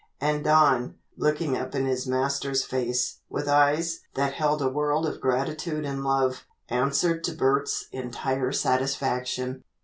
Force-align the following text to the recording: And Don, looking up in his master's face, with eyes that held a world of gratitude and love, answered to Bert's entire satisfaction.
And 0.19 0.43
Don, 0.43 0.95
looking 1.15 1.55
up 1.55 1.75
in 1.75 1.85
his 1.85 2.07
master's 2.07 2.65
face, 2.65 3.19
with 3.29 3.47
eyes 3.47 3.99
that 4.15 4.33
held 4.33 4.59
a 4.59 4.67
world 4.67 5.05
of 5.05 5.21
gratitude 5.21 5.85
and 5.85 6.03
love, 6.03 6.43
answered 6.69 7.23
to 7.25 7.33
Bert's 7.33 7.85
entire 7.91 8.51
satisfaction. 8.51 9.61